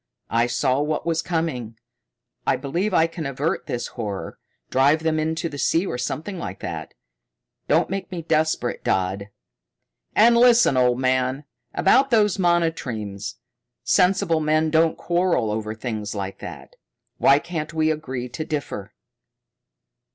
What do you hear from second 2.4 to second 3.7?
I believe I can avert